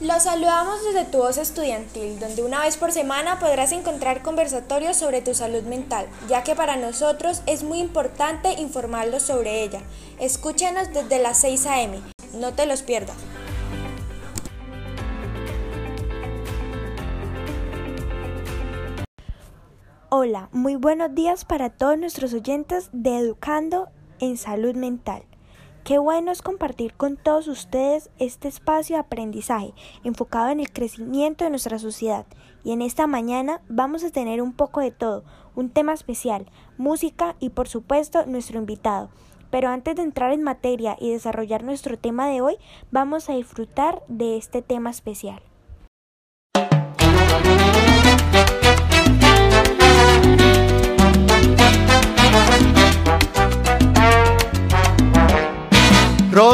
[0.00, 5.22] Los saludamos desde tu voz estudiantil, donde una vez por semana podrás encontrar conversatorios sobre
[5.22, 9.80] tu salud mental, ya que para nosotros es muy importante informarlos sobre ella.
[10.20, 12.00] Escúchanos desde las 6 a.m.,
[12.34, 13.16] no te los pierdas.
[20.10, 23.88] Hola, muy buenos días para todos nuestros oyentes de Educando
[24.20, 25.24] en Salud Mental.
[25.84, 29.72] Qué bueno es compartir con todos ustedes este espacio de aprendizaje
[30.04, 32.26] enfocado en el crecimiento de nuestra sociedad.
[32.62, 36.46] Y en esta mañana vamos a tener un poco de todo, un tema especial,
[36.76, 39.08] música y por supuesto nuestro invitado.
[39.50, 42.56] Pero antes de entrar en materia y desarrollar nuestro tema de hoy,
[42.90, 45.40] vamos a disfrutar de este tema especial.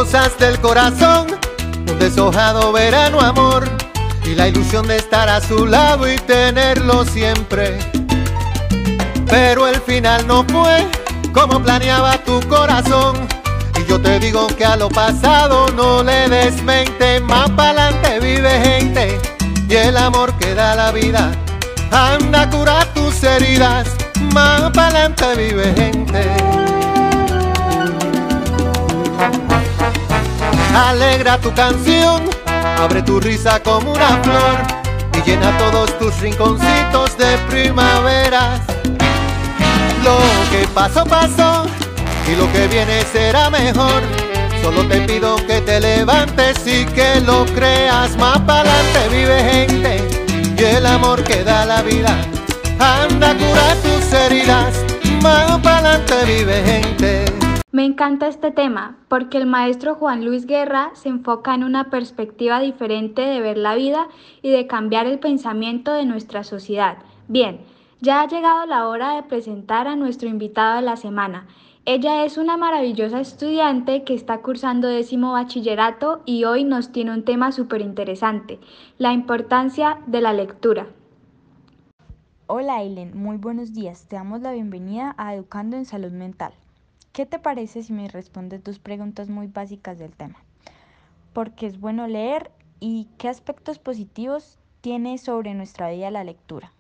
[0.05, 1.29] Rosas del corazón,
[1.89, 3.65] un deshojado verano amor
[4.27, 7.79] y la ilusión de estar a su lado y tenerlo siempre.
[9.27, 10.87] Pero el final no fue
[11.33, 13.17] como planeaba tu corazón.
[13.81, 18.61] Y yo te digo que a lo pasado no le des mente, más pa'lante vive
[18.61, 19.19] gente
[19.71, 21.33] y el amor que da la vida.
[21.91, 23.89] Anda a curar tus heridas,
[24.35, 26.84] más pa'lante vive gente.
[30.75, 32.29] Alegra tu canción,
[32.81, 34.59] abre tu risa como una flor
[35.17, 38.61] y llena todos tus rinconcitos de primaveras.
[40.03, 40.19] Lo
[40.51, 41.67] que pasó, pasó
[42.27, 44.03] y lo que viene será mejor.
[44.63, 48.17] Solo te pido que te levantes y que lo creas.
[48.17, 50.09] Más pa'lante vive gente
[50.59, 52.17] y el amor que da la vida.
[52.81, 54.75] Anda a curar tus heridas.
[55.23, 57.44] Más pa'lante vive gente.
[57.75, 62.61] Me encanta este tema porque el maestro Juan Luis Guerra se enfoca en una perspectiva
[62.61, 64.07] diferente de ver la vida
[64.43, 66.99] y de cambiar el pensamiento de nuestra sociedad.
[67.27, 67.63] Bien,
[68.01, 71.49] ya ha llegado la hora de presentar a nuestro invitado de la semana.
[71.85, 77.25] Ella es una maravillosa estudiante que está cursando décimo bachillerato y hoy nos tiene un
[77.25, 78.61] tema súper interesante,
[78.99, 80.87] la importancia de la lectura.
[82.47, 84.07] Hola Aileen, muy buenos días.
[84.07, 86.55] Te damos la bienvenida a Educando en Salud Mental.
[87.15, 90.35] ¿Qué te parece si me respondes dos preguntas muy básicas del tema?
[91.33, 96.73] ¿Por qué es bueno leer y qué aspectos positivos tiene sobre nuestra vida la lectura?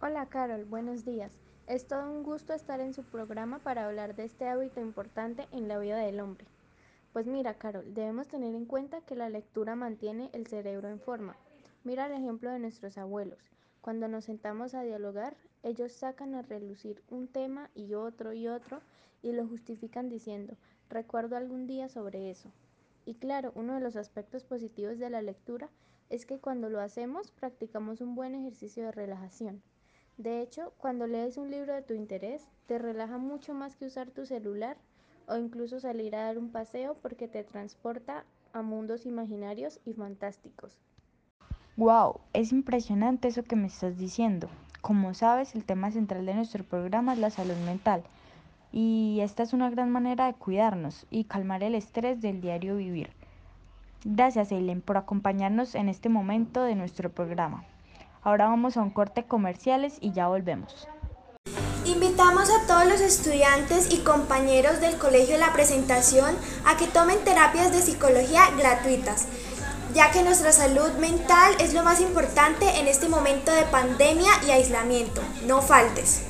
[0.00, 1.30] Hola Carol, buenos días.
[1.68, 5.68] Es todo un gusto estar en su programa para hablar de este hábito importante en
[5.68, 6.44] la vida del hombre.
[7.12, 11.36] Pues mira, Carol, debemos tener en cuenta que la lectura mantiene el cerebro en forma.
[11.84, 13.38] Mira el ejemplo de nuestros abuelos.
[13.82, 18.80] Cuando nos sentamos a dialogar, ellos sacan a relucir un tema y otro y otro
[19.22, 20.56] y lo justifican diciendo,
[20.88, 22.50] recuerdo algún día sobre eso.
[23.04, 25.68] Y claro, uno de los aspectos positivos de la lectura
[26.10, 29.62] es que cuando lo hacemos practicamos un buen ejercicio de relajación.
[30.18, 34.10] De hecho, cuando lees un libro de tu interés, te relaja mucho más que usar
[34.10, 34.76] tu celular
[35.26, 40.80] o incluso salir a dar un paseo porque te transporta a mundos imaginarios y fantásticos.
[41.76, 44.48] Wow, es impresionante eso que me estás diciendo.
[44.82, 48.02] Como sabes, el tema central de nuestro programa es la salud mental
[48.72, 53.10] y esta es una gran manera de cuidarnos y calmar el estrés del diario vivir.
[54.04, 57.62] Gracias Eileen por acompañarnos en este momento de nuestro programa.
[58.24, 60.88] Ahora vamos a un corte comerciales y ya volvemos.
[61.84, 66.34] Invitamos a todos los estudiantes y compañeros del Colegio de la Presentación
[66.66, 69.28] a que tomen terapias de psicología gratuitas,
[69.94, 74.50] ya que nuestra salud mental es lo más importante en este momento de pandemia y
[74.50, 75.20] aislamiento.
[75.46, 76.26] No faltes.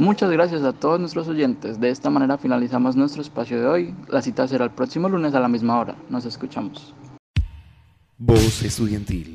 [0.00, 1.78] Muchas gracias a todos nuestros oyentes.
[1.78, 3.94] De esta manera finalizamos nuestro espacio de hoy.
[4.08, 5.94] La cita será el próximo lunes a la misma hora.
[6.08, 6.94] Nos escuchamos.
[8.16, 9.34] Voz Estudiantil,